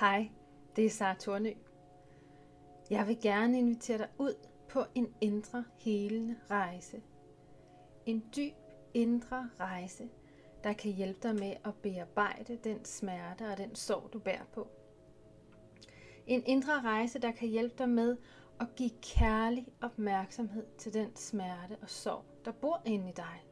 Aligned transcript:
Hej, 0.00 0.28
det 0.76 0.86
er 0.86 0.90
Sara 0.90 1.14
Tornø. 1.14 1.52
Jeg 2.90 3.06
vil 3.08 3.20
gerne 3.20 3.58
invitere 3.58 3.98
dig 3.98 4.08
ud 4.18 4.34
på 4.68 4.84
en 4.94 5.14
indre 5.20 5.64
helende 5.76 6.36
rejse. 6.50 7.02
En 8.06 8.24
dyb 8.36 8.54
indre 8.94 9.50
rejse, 9.60 10.08
der 10.64 10.72
kan 10.72 10.92
hjælpe 10.92 11.18
dig 11.22 11.34
med 11.34 11.54
at 11.64 11.74
bearbejde 11.74 12.58
den 12.64 12.84
smerte 12.84 13.42
og 13.52 13.58
den 13.58 13.74
sorg, 13.74 14.12
du 14.12 14.18
bærer 14.18 14.44
på. 14.54 14.68
En 16.26 16.42
indre 16.46 16.80
rejse, 16.80 17.18
der 17.18 17.32
kan 17.32 17.48
hjælpe 17.48 17.74
dig 17.78 17.88
med 17.88 18.16
at 18.60 18.66
give 18.76 18.90
kærlig 19.02 19.66
opmærksomhed 19.82 20.66
til 20.78 20.94
den 20.94 21.16
smerte 21.16 21.76
og 21.82 21.90
sorg, 21.90 22.24
der 22.44 22.52
bor 22.52 22.82
inde 22.84 23.08
i 23.08 23.12
dig. 23.12 23.44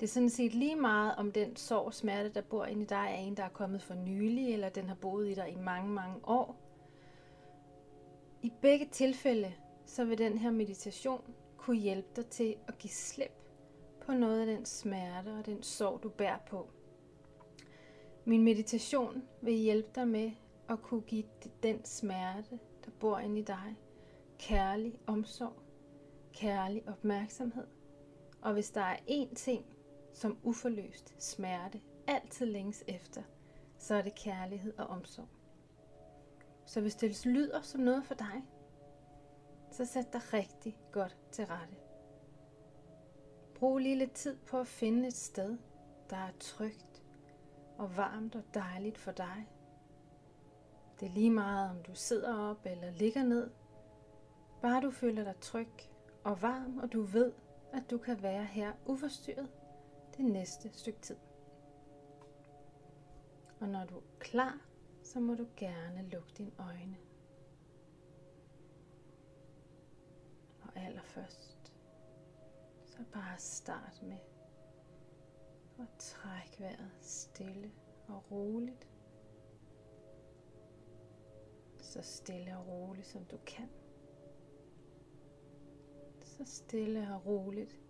Det 0.00 0.06
er 0.06 0.10
sådan 0.10 0.30
set 0.30 0.54
lige 0.54 0.76
meget, 0.76 1.14
om 1.16 1.32
den 1.32 1.56
sorg 1.56 1.86
og 1.86 1.94
smerte, 1.94 2.28
der 2.28 2.40
bor 2.40 2.64
inde 2.64 2.82
i 2.82 2.86
dig, 2.86 3.06
er 3.10 3.18
en, 3.18 3.36
der 3.36 3.42
er 3.42 3.48
kommet 3.48 3.82
for 3.82 3.94
nylig, 3.94 4.52
eller 4.52 4.68
den 4.68 4.88
har 4.88 4.94
boet 4.94 5.28
i 5.28 5.34
dig 5.34 5.52
i 5.52 5.56
mange, 5.56 5.90
mange 5.90 6.16
år. 6.28 6.56
I 8.42 8.52
begge 8.62 8.88
tilfælde, 8.92 9.54
så 9.86 10.04
vil 10.04 10.18
den 10.18 10.38
her 10.38 10.50
meditation 10.50 11.34
kunne 11.56 11.76
hjælpe 11.76 12.08
dig 12.16 12.26
til 12.26 12.56
at 12.68 12.78
give 12.78 12.90
slip 12.90 13.32
på 14.00 14.12
noget 14.12 14.40
af 14.40 14.46
den 14.46 14.64
smerte 14.66 15.28
og 15.28 15.46
den 15.46 15.62
sorg, 15.62 16.02
du 16.02 16.08
bærer 16.08 16.38
på. 16.46 16.68
Min 18.24 18.44
meditation 18.44 19.22
vil 19.40 19.54
hjælpe 19.54 19.88
dig 19.94 20.08
med 20.08 20.30
at 20.68 20.82
kunne 20.82 21.00
give 21.00 21.24
den 21.62 21.84
smerte, 21.84 22.58
der 22.84 22.90
bor 23.00 23.18
inde 23.18 23.40
i 23.40 23.42
dig, 23.42 23.76
kærlig 24.38 24.98
omsorg, 25.06 25.62
kærlig 26.32 26.88
opmærksomhed. 26.88 27.66
Og 28.42 28.52
hvis 28.52 28.70
der 28.70 28.80
er 28.80 28.96
én 28.96 29.34
ting, 29.34 29.64
som 30.18 30.38
uforløst 30.42 31.14
smerte 31.22 31.80
altid 32.06 32.46
længes 32.46 32.84
efter, 32.86 33.22
så 33.78 33.94
er 33.94 34.02
det 34.02 34.14
kærlighed 34.14 34.78
og 34.78 34.86
omsorg. 34.86 35.28
Så 36.66 36.80
hvis 36.80 36.94
det 36.94 37.26
lyder 37.26 37.62
som 37.62 37.80
noget 37.80 38.04
for 38.04 38.14
dig, 38.14 38.44
så 39.70 39.84
sæt 39.84 40.12
dig 40.12 40.32
rigtig 40.32 40.78
godt 40.92 41.16
til 41.32 41.46
rette. 41.46 41.76
Brug 43.54 43.78
lige 43.78 43.96
lidt 43.96 44.12
tid 44.12 44.36
på 44.36 44.60
at 44.60 44.66
finde 44.66 45.08
et 45.08 45.14
sted, 45.14 45.58
der 46.10 46.16
er 46.16 46.32
trygt 46.40 47.02
og 47.78 47.96
varmt 47.96 48.36
og 48.36 48.42
dejligt 48.54 48.98
for 48.98 49.12
dig. 49.12 49.48
Det 51.00 51.08
er 51.08 51.12
lige 51.12 51.30
meget, 51.30 51.70
om 51.70 51.82
du 51.82 51.94
sidder 51.94 52.50
op 52.50 52.66
eller 52.66 52.90
ligger 52.90 53.22
ned. 53.22 53.50
Bare 54.62 54.80
du 54.80 54.90
føler 54.90 55.24
dig 55.24 55.36
tryg 55.40 55.72
og 56.24 56.42
varm, 56.42 56.78
og 56.78 56.92
du 56.92 57.02
ved, 57.02 57.32
at 57.72 57.90
du 57.90 57.98
kan 57.98 58.22
være 58.22 58.44
her 58.44 58.72
uforstyrret 58.86 59.48
det 60.18 60.26
næste 60.26 60.70
stykke 60.72 61.00
tid. 61.00 61.16
Og 63.60 63.68
når 63.68 63.84
du 63.84 63.96
er 63.96 64.18
klar, 64.18 64.60
så 65.02 65.20
må 65.20 65.34
du 65.34 65.46
gerne 65.56 66.08
lukke 66.08 66.32
dine 66.38 66.52
øjne. 66.58 66.96
Og 70.62 70.76
allerførst, 70.76 71.72
så 72.86 72.98
bare 73.12 73.38
start 73.38 74.02
med 74.02 74.18
at 75.78 75.88
trække 75.98 76.60
vejret 76.60 76.90
stille 77.00 77.72
og 78.08 78.24
roligt. 78.30 78.88
Så 81.78 82.02
stille 82.02 82.56
og 82.58 82.66
roligt 82.66 83.06
som 83.06 83.24
du 83.24 83.36
kan. 83.46 83.68
Så 86.20 86.44
stille 86.44 87.14
og 87.14 87.26
roligt 87.26 87.80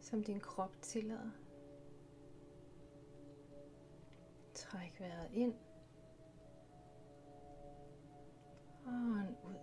som 0.00 0.24
din 0.24 0.40
krop 0.40 0.82
tillader. 0.82 1.30
Træk 4.70 5.00
vejret 5.00 5.30
ind. 5.32 5.54
Og 8.84 8.92
ud. 9.44 9.58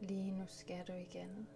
Lige 0.00 0.32
nu 0.32 0.46
skal 0.46 0.86
du 0.86 0.92
ikke 0.92 1.20
andet. 1.20 1.46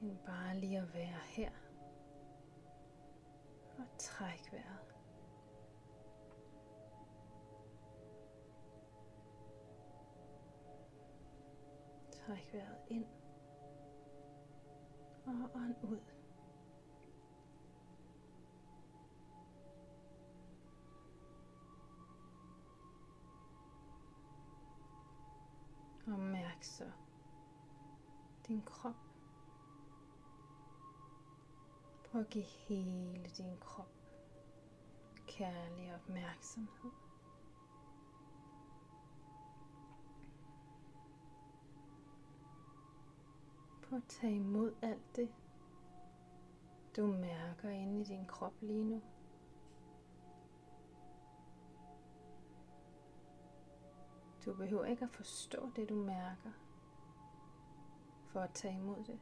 End 0.00 0.18
bare 0.26 0.58
lige 0.58 0.78
at 0.78 0.94
være 0.94 1.20
her. 1.28 1.50
Og 3.78 3.84
træk 3.98 4.52
vejret. 4.52 4.94
Træk 12.10 12.54
vejret 12.54 12.78
ind. 12.88 13.06
Og 15.26 15.50
ånd 15.54 15.76
ud. 15.82 16.21
så 26.82 26.90
din 28.48 28.62
krop. 28.62 28.96
Prøv 32.04 32.20
at 32.20 32.30
give 32.30 32.44
hele 32.44 33.24
din 33.38 33.56
krop 33.60 33.92
kærlig 35.26 35.94
opmærksomhed. 35.94 36.90
Prøv 43.82 43.98
at 43.98 44.04
tage 44.08 44.34
imod 44.34 44.74
alt 44.82 45.16
det, 45.16 45.34
du 46.96 47.06
mærker 47.06 47.68
inde 47.68 48.00
i 48.00 48.04
din 48.04 48.26
krop 48.26 48.54
lige 48.60 48.84
nu. 48.84 49.02
Du 54.44 54.54
behøver 54.54 54.84
ikke 54.84 55.04
at 55.04 55.10
forstå 55.10 55.70
det, 55.76 55.88
du 55.88 55.94
mærker, 55.94 56.50
for 58.32 58.40
at 58.40 58.50
tage 58.54 58.74
imod 58.74 59.04
det. 59.04 59.20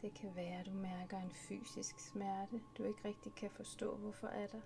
Det 0.00 0.14
kan 0.14 0.36
være, 0.36 0.60
at 0.60 0.66
du 0.66 0.70
mærker 0.70 1.18
en 1.18 1.32
fysisk 1.32 2.00
smerte, 2.00 2.62
du 2.78 2.84
ikke 2.84 3.08
rigtig 3.08 3.34
kan 3.34 3.50
forstå, 3.50 3.96
hvorfor 3.96 4.26
er 4.26 4.46
der. 4.46 4.60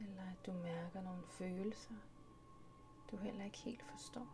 Eller 0.00 0.22
at 0.22 0.46
du 0.46 0.52
mærker 0.52 1.02
nogle 1.02 1.22
følelser, 1.28 1.94
du 3.10 3.16
heller 3.16 3.44
ikke 3.44 3.58
helt 3.58 3.82
forstår. 3.82 4.26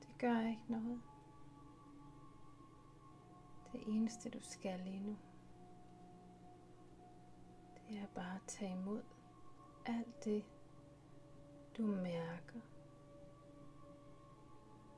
Det 0.00 0.18
gør 0.18 0.40
ikke 0.40 0.64
noget. 0.68 1.02
Det 3.72 3.82
eneste, 3.86 4.30
du 4.30 4.38
skal 4.40 4.80
lige 4.80 5.00
nu, 5.00 5.16
det 7.88 7.98
er 7.98 8.06
bare 8.14 8.34
at 8.34 8.42
tage 8.46 8.72
imod 8.72 9.02
alt 9.86 10.24
det, 10.24 10.44
du 11.76 11.86
mærker 11.86 12.60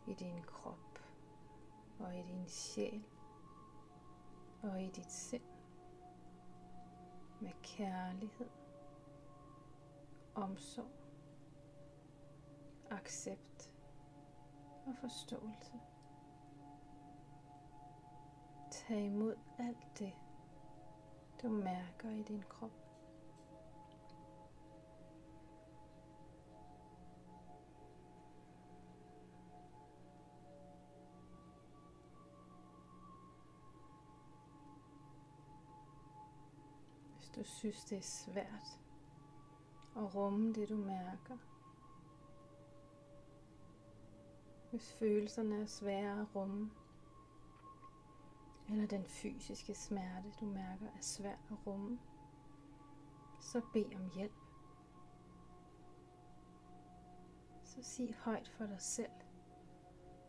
i 0.08 0.14
din 0.14 0.42
krop 0.42 0.98
og 1.98 2.16
i 2.16 2.22
din 2.22 2.48
sjæl 2.48 3.04
og 4.62 4.82
i 4.82 4.88
dit 4.88 5.12
sind 5.12 5.42
med 7.40 7.52
kærlighed, 7.62 8.48
omsorg, 10.34 10.90
accept 12.90 13.72
og 14.86 14.94
forståelse. 15.00 15.72
Tag 18.70 19.04
imod 19.04 19.36
alt 19.58 19.98
det, 19.98 20.12
du 21.42 21.48
mærker 21.48 22.10
i 22.10 22.22
din 22.22 22.44
krop. 22.48 22.87
Synes, 37.48 37.84
det 37.84 37.98
er 37.98 38.02
svært 38.02 38.80
at 39.96 40.14
rumme 40.14 40.52
det, 40.52 40.68
du 40.68 40.76
mærker. 40.76 41.36
Hvis 44.70 44.92
følelserne 44.92 45.62
er 45.62 45.66
svære 45.66 46.20
at 46.20 46.26
rumme, 46.34 46.70
eller 48.68 48.86
den 48.86 49.04
fysiske 49.04 49.74
smerte, 49.74 50.32
du 50.40 50.44
mærker, 50.44 50.86
er 50.86 51.00
svær 51.00 51.36
at 51.50 51.66
rumme, 51.66 51.98
så 53.40 53.60
bed 53.72 53.94
om 53.94 54.10
hjælp. 54.14 54.32
Så 57.64 57.82
sig 57.82 58.14
højt 58.18 58.48
for 58.48 58.66
dig 58.66 58.80
selv. 58.80 59.10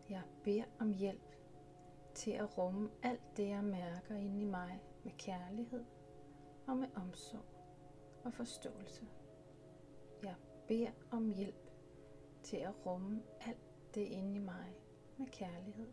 Jeg 0.10 0.24
beder 0.44 0.65
om 0.80 0.94
hjælp 0.94 1.36
til 2.13 2.31
at 2.31 2.57
rumme 2.57 2.89
alt 3.04 3.38
det, 3.38 3.48
jeg 3.48 3.63
mærker 3.63 4.15
inde 4.15 4.42
i 4.42 4.45
mig 4.45 4.81
med 5.04 5.12
kærlighed 5.18 5.86
og 6.69 6.77
med 6.77 6.88
omsorg 6.95 7.45
og 8.24 8.33
forståelse. 8.33 9.07
Jeg 10.24 10.36
beder 10.68 10.92
om 11.12 11.30
hjælp 11.30 11.71
til 12.44 12.57
at 12.57 12.86
rumme 12.86 13.24
alt 13.42 13.95
det 13.95 14.01
inde 14.01 14.36
i 14.36 14.39
mig 14.39 14.75
med 15.18 15.27
kærlighed. 15.27 15.92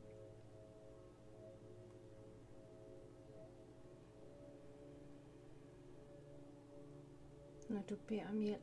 Når 7.68 7.82
du 7.82 7.96
beder 8.08 8.28
om 8.28 8.40
hjælp, 8.40 8.62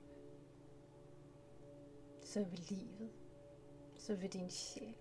så 2.22 2.44
vil 2.44 2.60
livet, 2.70 3.12
så 3.96 4.16
vil 4.16 4.34
din 4.34 4.50
sjæl 4.50 4.96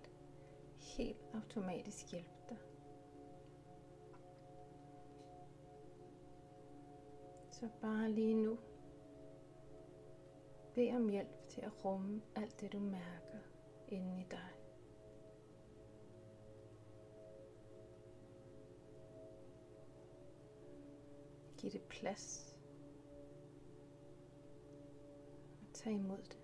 helt 0.79 1.21
automatisk 1.33 2.11
hjælpe 2.11 2.29
dig. 2.49 2.72
Så 7.63 7.69
bare 7.81 8.11
lige 8.11 8.33
nu, 8.33 8.57
bed 10.75 10.95
om 10.95 11.09
hjælp 11.09 11.47
til 11.49 11.61
at 11.61 11.85
rumme 11.85 12.21
alt 12.35 12.61
det, 12.61 12.73
du 12.73 12.79
mærker 12.79 13.39
inde 13.87 14.21
i 14.21 14.25
dig. 14.31 14.49
Giv 21.57 21.71
det 21.71 21.81
plads. 21.81 22.57
Og 25.61 25.73
tag 25.73 25.93
imod 25.93 26.17
det. 26.17 26.42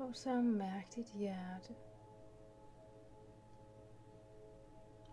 Prøv 0.00 0.14
så 0.14 0.38
at 0.38 0.44
mærke 0.44 0.86
dit 0.96 1.12
hjerte. 1.14 1.74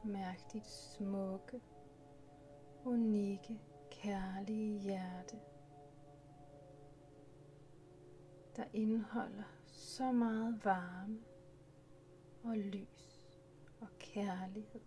Mærk 0.03 0.53
dit 0.53 0.65
smukke, 0.65 1.61
unikke, 2.85 3.59
kærlige 3.91 4.79
hjerte, 4.79 5.39
der 8.55 8.63
indeholder 8.73 9.43
så 9.65 10.11
meget 10.11 10.65
varme 10.65 11.19
og 12.43 12.57
lys 12.57 13.21
og 13.81 13.87
kærlighed. 13.99 14.81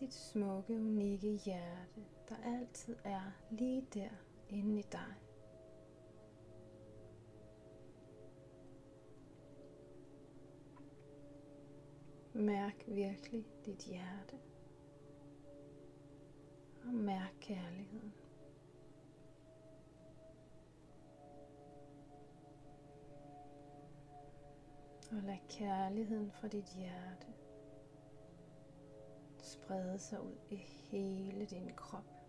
Dit 0.00 0.14
smukke, 0.14 0.74
unikke 0.74 1.40
hjerte, 1.44 2.04
der 2.28 2.36
altid 2.44 2.96
er 3.04 3.32
lige 3.50 3.86
der 3.94 4.10
inde 4.48 4.78
i 4.78 4.82
dig. 4.92 5.21
Mærk 12.34 12.84
virkelig 12.86 13.46
dit 13.66 13.84
hjerte. 13.84 14.36
Og 16.84 16.94
mærk 16.94 17.34
kærligheden. 17.40 18.12
Og 25.10 25.22
lad 25.22 25.38
kærligheden 25.48 26.30
fra 26.30 26.48
dit 26.48 26.68
hjerte 26.76 27.26
sprede 29.42 29.98
sig 29.98 30.20
ud 30.20 30.36
i 30.50 30.56
hele 30.56 31.46
din 31.46 31.70
krop. 31.76 32.21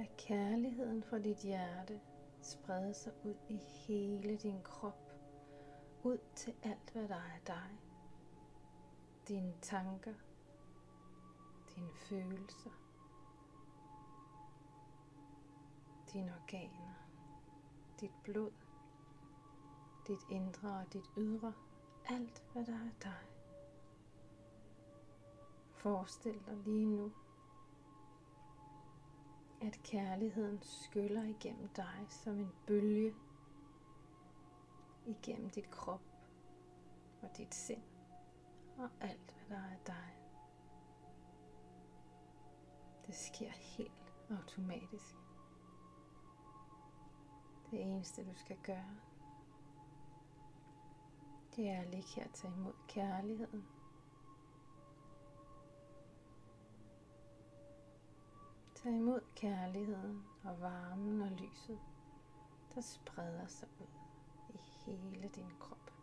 Lad 0.00 0.08
kærligheden 0.18 1.02
fra 1.02 1.18
dit 1.18 1.36
hjerte 1.36 2.00
sprede 2.42 2.94
sig 2.94 3.12
ud 3.24 3.34
i 3.48 3.56
hele 3.56 4.36
din 4.36 4.62
krop. 4.62 5.12
Ud 6.02 6.18
til 6.34 6.54
alt, 6.62 6.90
hvad 6.92 7.08
der 7.08 7.14
er 7.14 7.38
dig. 7.46 7.80
Dine 9.28 9.54
tanker. 9.62 10.14
Dine 11.74 11.92
følelser. 11.94 12.70
Dine 16.12 16.34
organer. 16.42 16.94
Dit 18.00 18.12
blod. 18.24 18.52
Dit 20.06 20.22
indre 20.30 20.78
og 20.78 20.92
dit 20.92 21.10
ydre. 21.16 21.52
Alt, 22.08 22.44
hvad 22.52 22.64
der 22.64 22.74
er 22.74 22.92
dig. 23.02 23.24
Forestil 25.72 26.42
dig 26.46 26.56
lige 26.56 26.86
nu, 26.86 27.12
at 29.60 29.80
kærligheden 29.82 30.62
skyller 30.62 31.22
igennem 31.22 31.68
dig 31.68 32.06
som 32.08 32.38
en 32.38 32.52
bølge 32.66 33.14
igennem 35.06 35.50
dit 35.50 35.70
krop 35.70 36.02
og 37.22 37.28
dit 37.36 37.54
sind 37.54 37.82
og 38.78 38.88
alt, 39.00 39.36
hvad 39.48 39.56
der 39.56 39.62
er 39.62 39.78
dig. 39.86 40.16
Det 43.06 43.14
sker 43.14 43.50
helt 43.50 44.12
automatisk. 44.30 45.14
Det 47.70 47.82
eneste, 47.82 48.24
du 48.24 48.34
skal 48.34 48.56
gøre, 48.62 48.96
det 51.56 51.68
er 51.70 51.80
at 51.80 51.90
ligge 51.90 52.08
her 52.16 52.24
og 52.24 52.32
tage 52.32 52.52
imod 52.56 52.72
kærligheden 52.88 53.64
Tag 58.82 58.92
imod 58.92 59.20
kærligheden 59.36 60.24
og 60.44 60.60
varmen 60.60 61.22
og 61.22 61.30
lyset, 61.30 61.78
der 62.74 62.80
spreder 62.80 63.46
sig 63.46 63.68
ud 63.80 63.86
i 64.48 64.58
hele 64.84 65.28
din 65.28 65.50
krop. 65.58 65.99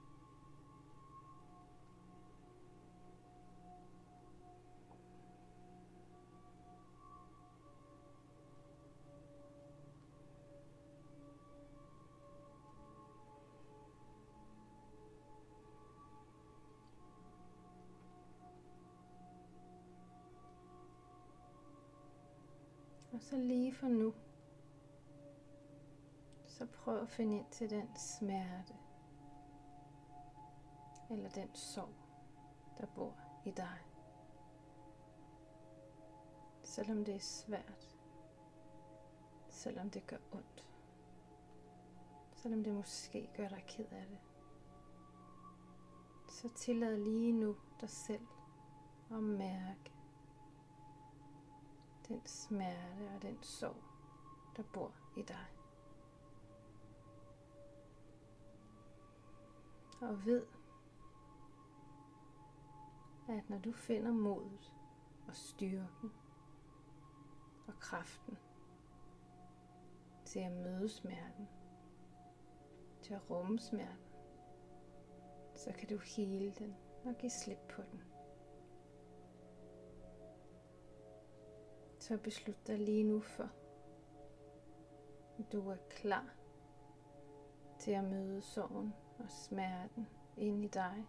Så 23.30 23.38
lige 23.38 23.74
for 23.74 23.88
nu, 23.88 24.14
så 26.46 26.66
prøv 26.66 27.02
at 27.02 27.10
finde 27.10 27.38
ind 27.38 27.46
til 27.52 27.70
den 27.70 27.90
smerte, 27.96 28.74
eller 31.10 31.30
den 31.30 31.56
sorg, 31.56 31.94
der 32.78 32.86
bor 32.96 33.16
i 33.46 33.52
dig. 33.52 33.80
Selvom 36.64 37.06
det 37.06 37.16
er 37.16 37.20
svært, 37.20 37.98
selvom 39.50 39.90
det 39.90 40.08
gør 40.08 40.18
ondt, 40.32 40.66
selvom 42.36 42.64
det 42.64 42.74
måske 42.74 43.30
gør 43.38 43.48
dig 43.48 43.64
ked 43.68 43.86
af 43.92 44.06
det, 44.08 44.20
så 46.30 46.50
tillad 46.56 46.98
lige 46.98 47.32
nu 47.32 47.56
dig 47.82 47.90
selv 47.90 48.28
at 49.12 49.24
mærke 49.24 49.97
den 52.08 52.22
smerte 52.26 53.12
og 53.16 53.22
den 53.22 53.44
sorg, 53.44 53.84
der 54.58 54.64
bor 54.74 54.92
i 55.18 55.22
dig. 55.22 55.46
Og 60.02 60.26
ved, 60.26 60.46
at 63.30 63.50
når 63.50 63.58
du 63.58 63.72
finder 63.72 64.12
modet 64.12 64.74
og 65.28 65.36
styrken 65.36 66.12
og 67.68 67.74
kraften 67.80 68.38
til 70.26 70.40
at 70.40 70.52
møde 70.52 70.90
smerten, 70.90 71.48
til 73.02 73.14
at 73.14 73.30
rumme 73.30 73.60
smerten, 73.60 74.08
så 75.56 75.74
kan 75.74 75.90
du 75.90 75.98
hele 75.98 76.52
den 76.52 76.76
og 77.06 77.16
give 77.18 77.30
slip 77.30 77.58
på 77.70 77.82
den. 77.82 78.17
Så 82.08 82.18
beslut 82.18 82.68
dig 82.68 82.80
lige 82.80 83.04
nu 83.04 83.20
for, 83.20 83.50
at 85.40 85.52
du 85.52 85.70
er 85.70 85.78
klar 85.90 86.36
til 87.80 87.92
at 87.92 88.04
møde 88.04 88.42
sorgen 88.42 88.94
og 89.20 89.26
smerten 89.30 90.08
ind 90.38 90.64
i 90.64 90.68
dig 90.68 91.08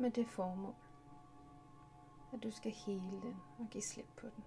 med 0.00 0.10
det 0.10 0.26
formål, 0.28 0.74
at 2.32 2.42
du 2.42 2.50
skal 2.50 2.72
hele 2.72 3.22
den 3.22 3.36
og 3.58 3.66
give 3.70 3.82
slip 3.82 4.06
på 4.16 4.26
den. 4.26 4.44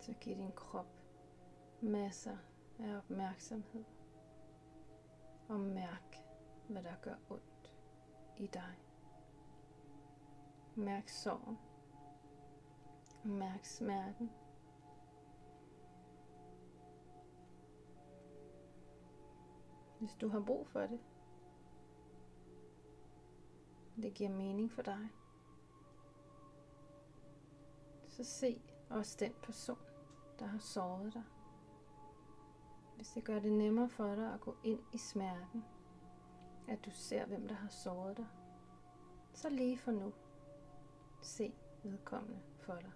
Så 0.00 0.12
giv 0.20 0.36
din 0.36 0.52
krop 0.52 0.86
masser 1.80 2.36
af 2.78 2.96
opmærksomhed 2.96 3.84
og 5.48 5.60
mærk, 5.60 6.16
hvad 6.68 6.82
der 6.82 6.94
gør 7.02 7.16
ondt 7.30 7.74
i 8.36 8.46
dig. 8.46 8.78
Mærk 10.74 11.08
sorgen. 11.08 11.58
Mærk 13.24 13.64
smerten. 13.64 14.30
Hvis 19.98 20.14
du 20.14 20.28
har 20.28 20.40
brug 20.40 20.66
for 20.66 20.80
det, 20.80 21.00
det 23.96 24.14
giver 24.14 24.30
mening 24.30 24.72
for 24.72 24.82
dig, 24.82 25.08
så 28.08 28.24
se 28.24 28.62
også 28.90 29.16
den 29.20 29.32
person, 29.42 29.78
der 30.38 30.46
har 30.46 30.58
såret 30.58 31.14
dig. 31.14 31.33
Hvis 33.04 33.12
det 33.12 33.24
gør 33.24 33.38
det 33.38 33.52
nemmere 33.52 33.88
for 33.88 34.14
dig 34.14 34.34
at 34.34 34.40
gå 34.40 34.56
ind 34.64 34.80
i 34.92 34.98
smerten, 34.98 35.64
at 36.68 36.84
du 36.84 36.90
ser, 36.90 37.26
hvem 37.26 37.48
der 37.48 37.54
har 37.54 37.68
såret 37.68 38.16
dig, 38.16 38.26
så 39.32 39.48
lige 39.48 39.78
for 39.78 39.90
nu, 39.90 40.12
se 41.22 41.54
vedkommende 41.82 42.40
for 42.58 42.74
dig. 42.74 42.92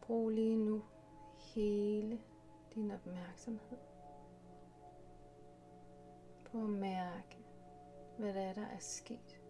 Brug 0.00 0.28
lige 0.28 0.56
nu 0.56 0.82
hele 1.36 2.20
din 2.74 2.90
opmærksomhed 2.90 3.78
på 6.44 6.62
at 6.62 6.70
mærke, 6.70 7.37
hvad 8.18 8.34
det 8.34 8.42
er, 8.42 8.52
der 8.52 8.66
er 8.66 8.78
sket. 8.78 9.40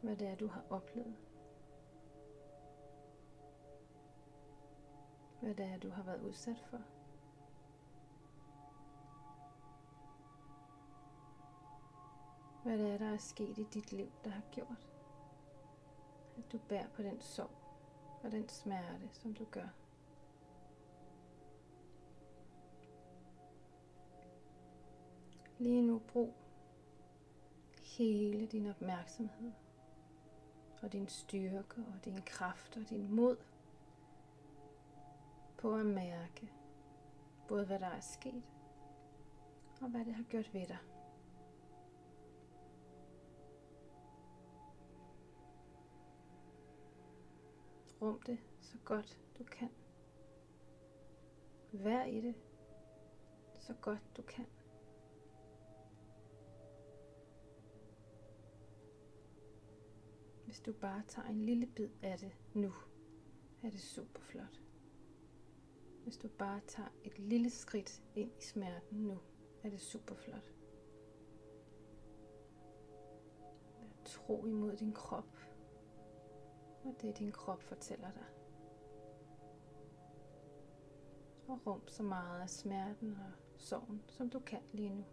Hvad 0.00 0.16
det 0.16 0.28
er, 0.28 0.34
du 0.34 0.46
har 0.46 0.64
oplevet. 0.70 1.16
Hvad 5.40 5.54
det 5.54 5.64
er, 5.64 5.78
du 5.78 5.90
har 5.90 6.02
været 6.02 6.22
udsat 6.22 6.64
for. 6.70 6.80
Hvad 12.62 12.78
det 12.78 12.92
er, 12.94 12.98
der 12.98 13.12
er 13.12 13.16
sket 13.18 13.58
i 13.58 13.64
dit 13.64 13.92
liv, 13.92 14.12
der 14.24 14.30
har 14.30 14.42
gjort, 14.52 14.88
at 16.38 16.52
du 16.52 16.58
bærer 16.58 16.88
på 16.88 17.02
den 17.02 17.20
sorg 17.20 17.50
og 18.22 18.32
den 18.32 18.48
smerte, 18.48 19.08
som 19.12 19.34
du 19.34 19.44
gør. 19.44 19.85
Lige 25.58 25.82
nu 25.82 25.98
brug 25.98 26.34
hele 27.82 28.46
din 28.46 28.66
opmærksomhed 28.66 29.52
og 30.82 30.92
din 30.92 31.08
styrke 31.08 31.84
og 31.94 32.04
din 32.04 32.22
kraft 32.26 32.76
og 32.76 32.90
din 32.90 33.14
mod 33.14 33.36
på 35.58 35.74
at 35.74 35.86
mærke 35.86 36.52
både 37.48 37.66
hvad 37.66 37.78
der 37.78 37.86
er 37.86 38.00
sket 38.00 38.42
og 39.80 39.88
hvad 39.88 40.04
det 40.04 40.14
har 40.14 40.22
gjort 40.22 40.54
ved 40.54 40.66
dig. 40.66 40.78
Rum 48.02 48.22
det 48.26 48.38
så 48.60 48.78
godt 48.84 49.18
du 49.38 49.44
kan. 49.44 49.70
Vær 51.72 52.04
i 52.04 52.20
det 52.20 52.34
så 53.54 53.74
godt 53.80 54.02
du 54.16 54.22
kan. 54.22 54.46
Hvis 60.56 60.62
du 60.62 60.72
bare 60.72 61.02
tager 61.08 61.28
en 61.28 61.42
lille 61.42 61.66
bid 61.66 61.88
af 62.02 62.18
det 62.18 62.32
nu, 62.54 62.72
er 63.62 63.70
det 63.70 63.80
super 63.80 64.20
flot. 64.20 64.62
Hvis 66.02 66.16
du 66.16 66.28
bare 66.28 66.60
tager 66.66 66.88
et 67.04 67.18
lille 67.18 67.50
skridt 67.50 68.02
ind 68.14 68.30
i 68.38 68.42
smerten 68.42 68.98
nu, 68.98 69.18
er 69.62 69.70
det 69.70 69.80
super 69.80 70.14
flot. 70.14 70.52
Vær 73.80 74.04
tro 74.04 74.46
imod 74.46 74.76
din 74.76 74.92
krop, 74.92 75.36
og 76.84 76.94
det 77.00 77.18
din 77.18 77.32
krop 77.32 77.62
fortæller 77.62 78.10
dig. 78.12 78.26
Og 81.48 81.66
rum 81.66 81.88
så 81.88 82.02
meget 82.02 82.42
af 82.42 82.50
smerten 82.50 83.12
og 83.12 83.32
sorgen, 83.56 84.02
som 84.08 84.30
du 84.30 84.38
kan 84.38 84.60
lige 84.72 84.90
nu. 84.90 85.04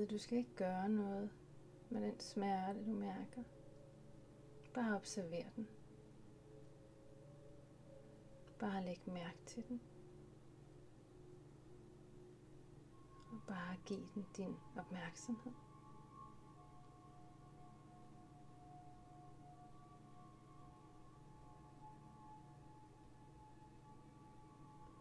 Vide, 0.00 0.06
at 0.06 0.10
du 0.10 0.18
skal 0.18 0.38
ikke 0.38 0.54
gøre 0.56 0.88
noget 0.88 1.30
med 1.90 2.00
den 2.02 2.20
smerte, 2.20 2.84
du 2.84 2.90
mærker. 2.90 3.42
Bare 4.74 4.96
observer 4.96 5.50
den. 5.56 5.68
Bare 8.58 8.84
læg 8.84 9.02
mærke 9.06 9.38
til 9.46 9.68
den. 9.68 9.80
Og 13.32 13.42
bare 13.48 13.76
giv 13.86 14.08
den 14.14 14.26
din 14.36 14.56
opmærksomhed. 14.76 15.52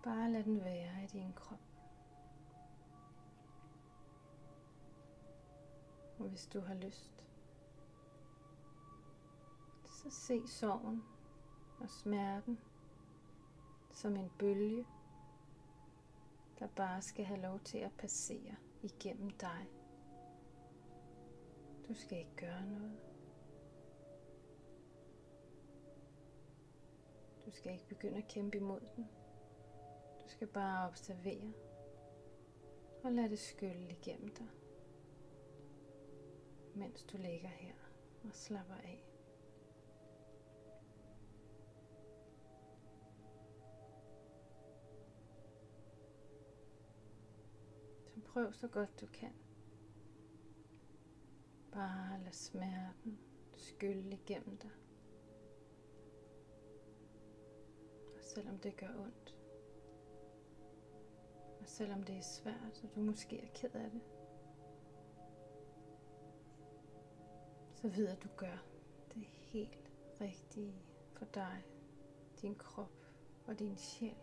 Bare 0.03 0.31
lad 0.31 0.43
den 0.43 0.63
være 0.63 1.03
i 1.03 1.07
din 1.07 1.33
krop. 1.33 1.78
Og 6.19 6.29
hvis 6.29 6.47
du 6.47 6.59
har 6.59 6.73
lyst, 6.73 7.23
så 9.85 10.09
se 10.09 10.47
sorgen 10.47 11.03
og 11.79 11.89
smerten 11.89 12.59
som 13.91 14.15
en 14.15 14.31
bølge, 14.39 14.85
der 16.59 16.67
bare 16.67 17.01
skal 17.01 17.25
have 17.25 17.41
lov 17.41 17.59
til 17.59 17.77
at 17.77 17.91
passere 17.97 18.55
igennem 18.81 19.29
dig. 19.29 19.67
Du 21.87 21.93
skal 21.93 22.17
ikke 22.17 22.35
gøre 22.35 22.65
noget. 22.65 22.99
Du 27.45 27.51
skal 27.51 27.73
ikke 27.73 27.87
begynde 27.87 28.17
at 28.17 28.27
kæmpe 28.27 28.57
imod 28.57 28.81
den. 28.95 29.09
Du 30.23 30.29
skal 30.29 30.47
bare 30.47 30.87
observere 30.87 31.53
og 33.03 33.11
lade 33.11 33.29
det 33.29 33.39
skylle 33.39 33.89
igennem 33.89 34.35
dig 34.35 34.47
mens 36.79 37.03
du 37.03 37.17
ligger 37.17 37.49
her 37.49 37.73
og 38.23 38.29
slapper 38.33 38.75
af. 38.75 39.05
Så 48.05 48.19
prøv 48.25 48.53
så 48.53 48.67
godt 48.67 49.01
du 49.01 49.05
kan. 49.05 49.33
Bare 51.71 52.23
lad 52.23 52.31
smerten 52.31 53.19
skylle 53.55 54.13
igennem 54.13 54.57
dig. 54.57 54.71
Og 58.15 58.23
selvom 58.23 58.57
det 58.57 58.77
gør 58.77 58.95
ondt. 58.99 59.35
Og 61.59 61.67
selvom 61.67 62.03
det 62.03 62.17
er 62.17 62.21
svært, 62.21 62.83
og 62.83 62.95
du 62.95 62.99
måske 62.99 63.41
er 63.41 63.47
ked 63.53 63.75
af 63.75 63.91
det. 63.91 64.18
Så 67.81 67.87
ved 67.87 68.07
at 68.07 68.23
du 68.23 68.27
gør 68.37 68.57
det 69.13 69.23
helt 69.23 69.91
rigtige 70.21 70.73
for 71.13 71.25
dig, 71.25 71.63
din 72.41 72.55
krop 72.55 73.05
og 73.47 73.59
din 73.59 73.77
sjæl. 73.77 74.17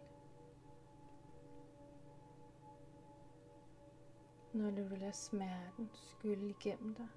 Når 4.53 4.71
du 4.71 4.95
lader 4.95 5.13
smerten 5.13 5.91
skylle 5.93 6.49
igennem 6.49 6.95
dig, 6.95 7.09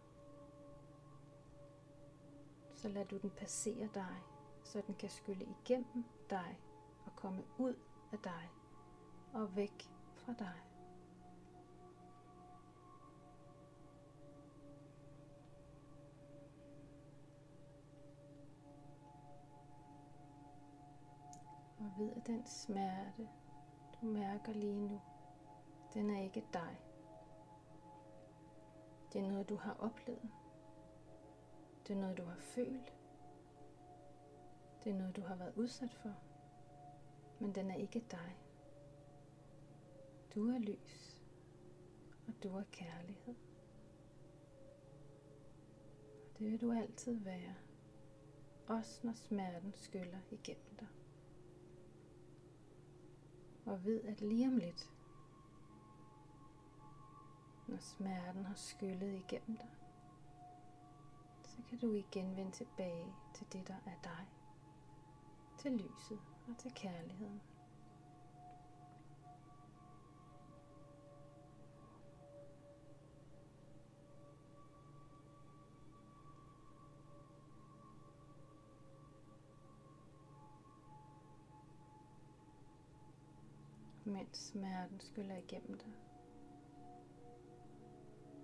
så 2.75 2.88
lader 2.88 3.08
du 3.08 3.17
den 3.17 3.29
passere 3.29 3.89
dig, 3.93 4.24
så 4.63 4.81
den 4.88 4.96
kan 4.96 5.10
skylle 5.10 5.46
igennem 5.46 6.05
dig 6.29 6.60
og 7.05 7.15
komme 7.15 7.43
ud 7.58 7.75
af 8.12 8.19
dig 8.19 8.50
og 9.34 9.55
væk 9.55 9.89
fra 10.15 10.34
dig. 10.39 10.68
Og 21.79 21.91
ved 21.98 22.12
at 22.15 22.27
den 22.27 22.45
smerte, 22.45 23.29
du 24.01 24.05
mærker 24.05 24.53
lige 24.53 24.75
nu, 24.75 25.01
den 25.93 26.09
er 26.09 26.21
ikke 26.21 26.45
dig. 26.53 26.81
Det 29.13 29.21
er 29.21 29.27
noget, 29.29 29.50
du 29.50 29.55
har 29.55 29.74
oplevet. 29.79 30.29
Det 31.88 31.95
er 31.95 32.01
noget, 32.01 32.17
du 32.17 32.24
har 32.24 32.39
følt. 32.39 32.93
Det 34.83 34.91
er 34.91 34.98
noget, 34.98 35.15
du 35.15 35.21
har 35.21 35.36
været 35.36 35.55
udsat 35.55 35.93
for, 35.93 36.15
men 37.39 37.55
den 37.55 37.71
er 37.71 37.75
ikke 37.75 38.05
dig. 38.12 38.38
Du 40.36 40.50
er 40.50 40.59
lys, 40.59 41.24
og 42.27 42.33
du 42.43 42.57
er 42.57 42.63
kærlighed. 42.71 43.36
Og 46.27 46.39
det 46.39 46.51
vil 46.51 46.62
du 46.62 46.71
altid 46.71 47.19
være, 47.19 47.55
også 48.67 49.00
når 49.03 49.13
smerten 49.13 49.74
skyller 49.74 50.19
igennem 50.31 50.75
dig. 50.79 50.88
Og 53.69 53.85
ved, 53.85 54.01
at 54.03 54.21
lige 54.21 54.47
om 54.47 54.57
lidt, 54.57 54.91
når 57.67 57.77
smerten 57.77 58.45
har 58.45 58.55
skyllet 58.55 59.15
igennem 59.15 59.57
dig, 59.57 59.69
så 61.43 61.57
kan 61.69 61.79
du 61.79 61.93
igen 61.93 62.35
vende 62.35 62.51
tilbage 62.51 63.13
til 63.33 63.47
det, 63.53 63.67
der 63.67 63.73
er 63.85 63.95
dig. 64.03 64.27
Til 65.57 65.71
lyset 65.71 66.19
og 66.47 66.57
til 66.57 66.71
kærligheden. 66.75 67.41
Mens 84.09 84.37
smerten 84.37 84.99
skyller 84.99 85.35
igennem 85.35 85.77
dig. 85.77 85.93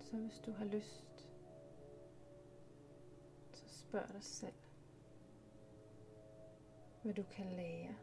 Så 0.00 0.16
hvis 0.16 0.38
du 0.46 0.52
har 0.52 0.64
lyst, 0.64 1.28
så 3.52 3.68
spørg 3.68 4.08
dig 4.12 4.22
selv, 4.24 4.54
hvad 7.02 7.14
du 7.14 7.22
kan 7.22 7.46
lære 7.46 7.94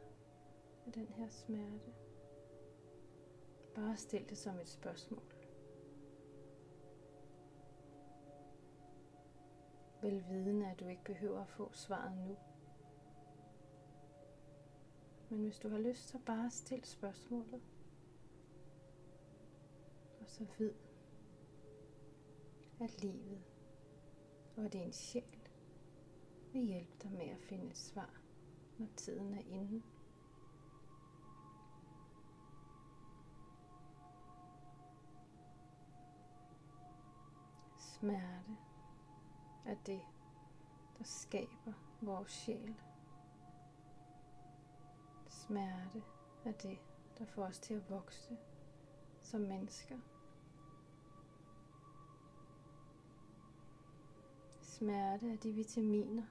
af 0.86 0.92
den 0.92 1.08
her 1.08 1.30
smerte. 1.30 1.94
Bare 3.76 3.98
stil 3.98 4.30
det 4.30 4.38
som 4.38 4.60
et 4.60 4.70
spørgsmål. 4.70 5.24
Velvidende, 10.02 10.72
at 10.72 10.80
du 10.80 10.88
ikke 10.88 11.04
behøver 11.04 11.42
at 11.42 11.50
få 11.50 11.72
svaret 11.74 12.18
nu. 12.18 12.38
Men 15.34 15.42
hvis 15.42 15.60
du 15.60 15.70
har 15.70 15.78
lyst, 15.78 16.08
så 16.08 16.20
bare 16.26 16.50
stil 16.50 16.86
spørgsmålet. 16.86 17.62
Og 20.20 20.28
så 20.28 20.46
vid, 20.58 20.72
at 22.80 23.02
livet 23.02 23.44
og 24.58 24.74
din 24.74 24.94
sjæl 24.94 25.40
vil 26.52 26.62
hjælpe 26.62 26.92
dig 27.04 27.12
med 27.12 27.26
at 27.26 27.40
finde 27.40 27.66
et 27.66 27.78
svar, 27.78 28.22
når 28.78 28.88
tiden 28.96 29.34
er 29.34 29.42
inde. 29.42 29.82
Smerte 37.78 38.58
er 39.66 39.76
det, 39.86 40.02
der 40.98 41.04
skaber 41.04 41.74
vores 42.02 42.32
sjæl. 42.32 42.76
Smerte 45.48 46.04
er 46.46 46.52
det, 46.52 46.78
der 47.18 47.26
får 47.26 47.44
os 47.44 47.60
til 47.60 47.74
at 47.74 47.90
vokse 47.90 48.38
som 49.22 49.42
mennesker. 49.42 49.98
Smerte 54.62 55.32
er 55.32 55.36
de 55.36 55.52
vitaminer, 55.54 56.24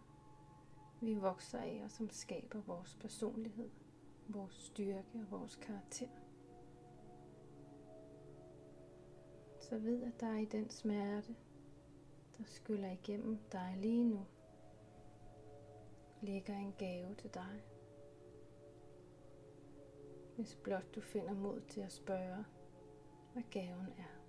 vi 1.00 1.14
vokser 1.14 1.58
af 1.58 1.80
og 1.84 1.90
som 1.90 2.10
skaber 2.10 2.60
vores 2.60 2.94
personlighed, 2.94 3.70
vores 4.28 4.54
styrke 4.54 5.08
og 5.14 5.30
vores 5.30 5.56
karakter. 5.56 6.08
Så 9.60 9.78
ved 9.78 10.02
at 10.02 10.20
der 10.20 10.26
er 10.26 10.38
i 10.38 10.44
den 10.44 10.70
smerte, 10.70 11.36
der 12.38 12.44
skyller 12.44 12.90
igennem 12.90 13.38
dig 13.52 13.76
lige 13.80 14.04
nu, 14.04 14.26
ligger 16.20 16.56
en 16.56 16.74
gave 16.78 17.14
til 17.14 17.34
dig. 17.34 17.62
Hvis 20.36 20.54
blot 20.62 20.94
du 20.94 21.00
finder 21.00 21.34
mod 21.34 21.60
til 21.60 21.80
at 21.80 21.92
spørge, 21.92 22.44
hvad 23.32 23.42
gaven 23.50 23.94
er. 23.98 24.22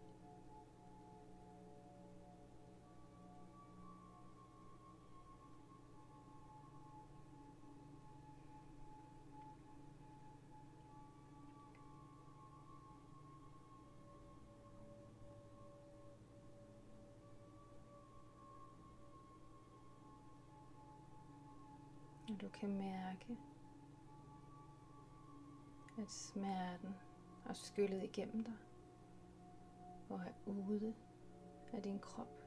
Og 22.29 22.41
du 22.41 22.49
kan 22.49 22.77
mærke, 22.77 23.37
at 25.97 26.11
smerten 26.11 26.95
har 27.45 27.53
skyllet 27.53 28.03
igennem 28.03 28.43
dig 28.43 28.57
og 30.09 30.19
er 30.19 30.33
ude 30.45 30.93
af 31.73 31.83
din 31.83 31.99
krop. 31.99 32.43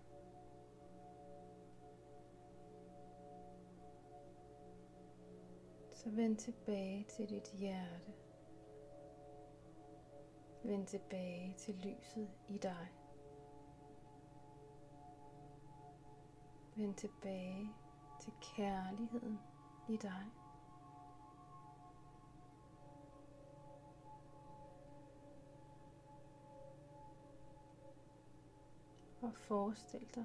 Så 5.93 6.11
vend 6.11 6.37
tilbage 6.37 7.07
til 7.17 7.29
dit 7.29 7.53
hjerte. 7.59 8.13
Vend 10.63 10.87
tilbage 10.87 11.55
til 11.59 11.75
lyset 11.75 12.31
i 12.49 12.59
dig. 12.59 12.93
Vend 16.77 16.95
tilbage 16.95 17.73
til 18.21 18.33
kærligheden 18.57 19.39
i 19.89 19.97
dig. 19.97 20.46
Og 29.27 29.35
forestil 29.35 30.15
dig, 30.15 30.25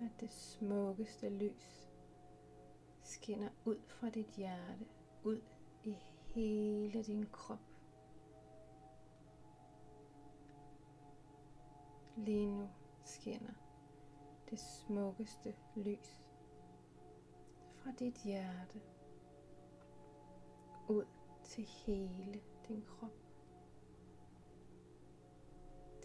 at 0.00 0.10
det 0.20 0.30
smukkeste 0.30 1.28
lys 1.28 1.90
skinner 3.02 3.48
ud 3.64 3.80
fra 3.86 4.10
dit 4.10 4.26
hjerte, 4.36 4.86
ud 5.24 5.40
i 5.84 5.96
hele 6.34 7.02
din 7.02 7.26
krop. 7.32 7.58
Lige 12.16 12.46
nu 12.46 12.68
skinner 13.04 13.54
det 14.50 14.58
smukkeste 14.58 15.54
lys 15.76 16.26
fra 17.74 17.90
dit 17.98 18.22
hjerte 18.24 18.80
ud 20.88 21.06
til 21.42 21.64
hele 21.64 22.40
din 22.68 22.82
krop. 22.82 23.25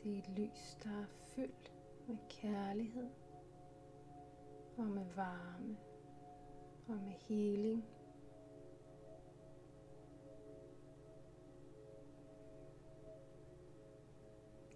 Det 0.04 0.14
er 0.14 0.18
et 0.18 0.30
lys, 0.30 0.78
der 0.84 0.90
er 0.90 1.06
fyldt 1.06 1.74
med 2.08 2.18
kærlighed 2.30 3.10
og 4.78 4.84
med 4.84 5.06
varme 5.16 5.78
og 6.88 6.96
med 6.96 7.12
heling. 7.12 7.86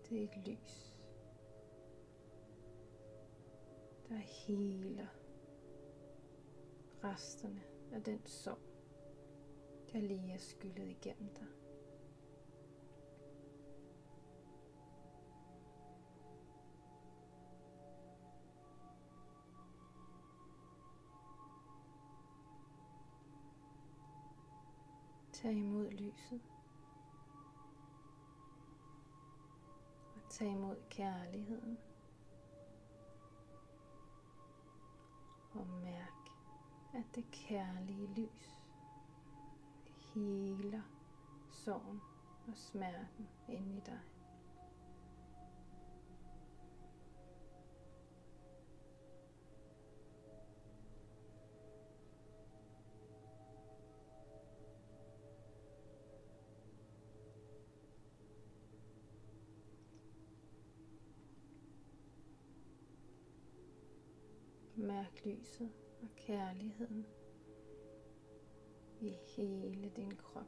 Det 0.10 0.20
er 0.20 0.24
et 0.24 0.48
lys, 0.48 0.96
der 4.10 4.16
heler 4.18 5.08
resterne 7.04 7.64
af 7.92 8.04
den 8.04 8.26
sorg, 8.26 8.60
der 9.94 10.00
lige 10.00 10.34
er 10.34 10.38
skyllet 10.38 10.90
igennem 10.90 11.30
dig. 11.30 11.65
Tag 25.46 25.58
imod 25.58 25.92
lyset. 25.92 26.42
Og 30.16 30.22
tag 30.30 30.48
imod 30.48 30.76
kærligheden. 30.90 31.78
Og 35.54 35.68
mærk, 35.68 36.30
at 36.94 37.16
det 37.16 37.26
kærlige 37.32 38.08
lys 38.08 38.60
heler 40.14 40.82
sorgen 41.52 42.02
og 42.48 42.58
smerten 42.58 43.28
inde 43.48 43.78
i 43.78 43.82
dig. 43.86 44.15
Mærk 64.78 65.26
lyset 65.26 65.72
og 66.02 66.08
kærligheden 66.16 67.06
i 69.02 69.18
hele 69.38 69.90
din 69.90 70.16
krop. 70.16 70.46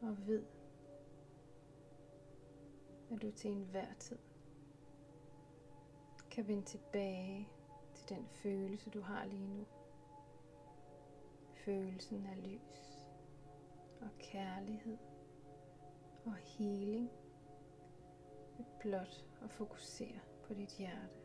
Og 0.00 0.26
ved, 0.26 0.44
at 3.10 3.22
du 3.22 3.30
til 3.30 3.50
enhver 3.50 3.94
tid 3.98 4.18
kan 6.30 6.48
vende 6.48 6.64
tilbage 6.64 7.48
til 7.94 8.08
den 8.08 8.28
følelse, 8.28 8.90
du 8.90 9.00
har 9.00 9.24
lige 9.24 9.48
nu. 9.48 9.66
Følelsen 11.64 12.26
af 12.26 12.42
lys 12.42 13.06
og 14.00 14.08
kærlighed 14.18 14.98
og 16.24 16.34
healing 16.34 17.10
ved 18.56 18.64
blot 18.80 19.24
at 19.42 19.50
fokusere 19.50 20.20
på 20.42 20.54
dit 20.54 20.76
hjerte. 20.78 21.18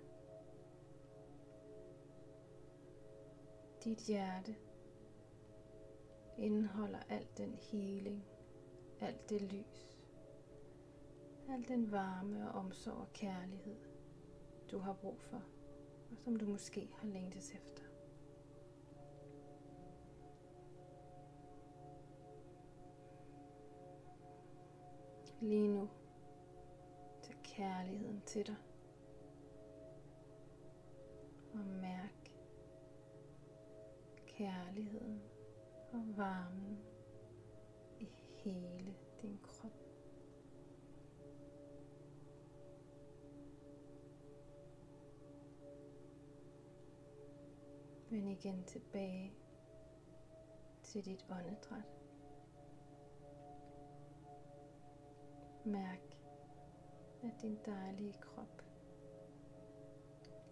Dit 3.84 4.00
hjerte 4.08 4.56
indeholder 6.38 7.00
al 7.10 7.28
den 7.38 7.56
healing, 7.56 8.26
alt 9.02 9.30
det 9.30 9.42
lys, 9.42 9.98
al 11.50 11.68
den 11.68 11.92
varme 11.92 12.52
og 12.52 12.60
omsorg 12.60 12.98
og 12.98 13.14
kærlighed, 13.14 13.78
du 14.72 14.80
har 14.80 14.94
brug 14.94 15.22
for, 15.22 15.42
og 16.12 16.18
som 16.18 16.36
du 16.36 16.46
måske 16.46 16.90
har 16.98 17.08
længtes 17.08 17.52
efter. 17.52 17.89
Lige 25.42 25.68
nu, 25.68 25.90
tag 27.22 27.36
kærligheden 27.44 28.22
til 28.26 28.48
dig. 28.48 28.56
Og 31.54 31.60
mærk 31.60 32.32
kærligheden 34.28 35.22
og 35.92 36.18
varmen 36.18 36.80
i 38.00 38.08
hele 38.44 38.96
din 39.22 39.40
krop. 39.44 39.72
Vend 48.10 48.30
igen 48.30 48.64
tilbage 48.64 49.34
til 50.84 51.06
dit 51.06 51.26
åndedræt. 51.30 52.09
Mærk, 55.70 56.18
at 57.24 57.42
din 57.42 57.60
dejlige 57.66 58.14
krop 58.14 58.64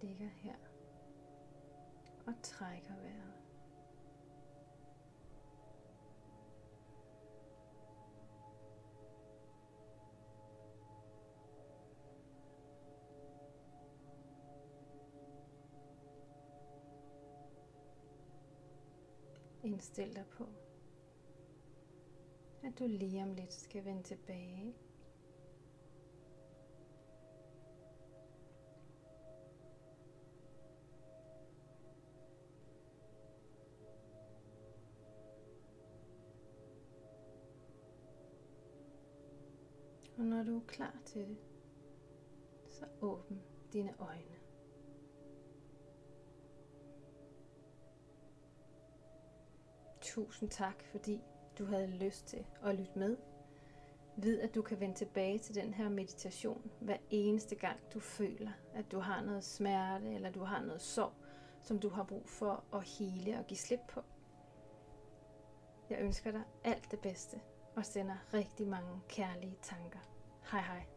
ligger 0.02 0.28
her 0.28 0.56
og 2.28 2.34
trækker 2.44 2.96
vejret. 2.96 3.34
Indstil 19.64 20.16
dig 20.16 20.26
på, 20.32 20.46
at 22.64 22.80
du 22.80 22.88
lige 22.88 23.24
om 23.24 23.34
lidt 23.34 23.54
skal 23.54 23.86
vende 23.86 24.04
tilbage 24.04 24.76
når 40.28 40.44
du 40.44 40.58
er 40.58 40.66
klar 40.68 40.96
til 41.06 41.22
det, 41.28 41.38
så 42.70 42.86
åbn 43.02 43.42
dine 43.74 43.94
øjne. 44.00 44.36
Tusind 50.02 50.50
tak, 50.50 50.84
fordi 50.84 51.22
du 51.60 51.66
havde 51.66 51.88
lyst 51.88 52.28
til 52.28 52.46
at 52.64 52.76
lytte 52.76 53.00
med. 53.00 53.18
Vid, 54.18 54.40
at 54.40 54.56
du 54.56 54.62
kan 54.62 54.80
vende 54.80 54.96
tilbage 54.96 55.40
til 55.40 55.56
den 55.56 55.74
her 55.74 55.90
meditation 55.90 56.72
hver 56.80 56.98
eneste 57.10 57.56
gang, 57.56 57.80
du 57.94 58.00
føler, 58.00 58.52
at 58.74 58.92
du 58.92 59.00
har 59.00 59.22
noget 59.22 59.44
smerte 59.44 60.14
eller 60.14 60.32
du 60.32 60.44
har 60.44 60.62
noget 60.62 60.82
sorg, 60.82 61.14
som 61.62 61.80
du 61.80 61.90
har 61.90 62.04
brug 62.04 62.30
for 62.30 62.64
at 62.74 62.84
hele 62.84 63.40
og 63.40 63.48
give 63.48 63.58
slip 63.58 63.80
på. 63.90 64.02
Jeg 65.90 66.00
ønsker 66.02 66.32
dig 66.32 66.44
alt 66.64 66.92
det 66.92 67.00
bedste 67.00 67.42
og 67.76 67.86
sender 67.86 68.16
rigtig 68.34 68.68
mange 68.68 69.02
kærlige 69.08 69.58
tanker. 69.62 70.17
Hej 70.52 70.62
hej. 70.62 70.97